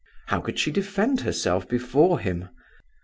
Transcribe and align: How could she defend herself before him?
How 0.29 0.41
could 0.41 0.57
she 0.57 0.71
defend 0.71 1.21
herself 1.21 1.69
before 1.69 2.17
him? 2.19 2.49